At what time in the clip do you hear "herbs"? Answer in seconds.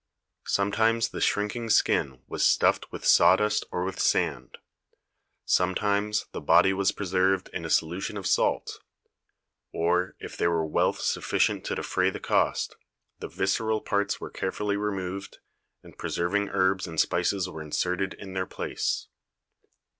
16.49-16.87